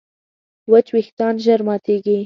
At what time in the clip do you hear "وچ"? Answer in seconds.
0.71-0.87